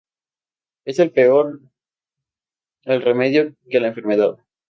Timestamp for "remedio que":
3.03-3.79